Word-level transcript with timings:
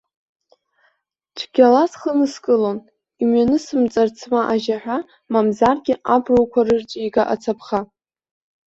Цәгьала 1.37 1.83
схы 1.91 2.11
ныскылон, 2.17 2.77
имҩанысымҵарц 3.21 4.17
ма 4.31 4.41
ажьаҳәа, 4.53 4.97
мамзаргьы 5.31 5.95
абруқәа 6.15 6.61
рырҵәига 6.67 7.23
ацаԥха. 7.33 7.79